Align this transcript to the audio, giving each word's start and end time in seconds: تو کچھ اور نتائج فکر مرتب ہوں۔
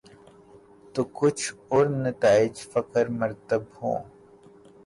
تو 0.93 1.03
کچھ 1.13 1.53
اور 1.69 1.85
نتائج 2.05 2.53
فکر 2.73 3.05
مرتب 3.19 3.61
ہوں۔ 3.81 3.99